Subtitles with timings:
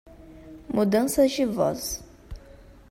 [0.73, 2.03] Mudanças de voz